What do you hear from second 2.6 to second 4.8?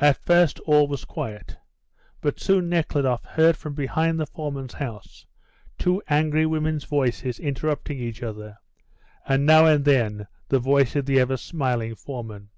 Nekhludoff heard from behind the foreman's